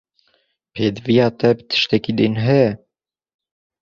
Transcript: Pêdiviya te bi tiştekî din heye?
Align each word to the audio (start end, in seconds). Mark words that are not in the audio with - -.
Pêdiviya 0.73 1.27
te 1.39 1.49
bi 1.57 1.63
tiştekî 1.69 2.11
din 2.17 2.35
heye? 2.43 2.69